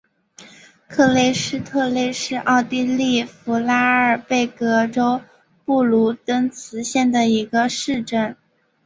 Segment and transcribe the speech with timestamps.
[0.89, 5.21] 克勒施特勒是奥地利福拉尔贝格州
[5.63, 8.35] 布卢登茨县的一个市镇。